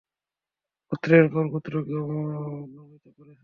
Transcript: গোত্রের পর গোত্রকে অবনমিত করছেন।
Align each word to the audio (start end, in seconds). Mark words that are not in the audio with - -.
গোত্রের 0.91 1.25
পর 1.33 1.45
গোত্রকে 1.53 1.93
অবনমিত 2.01 3.05
করছেন। 3.07 3.37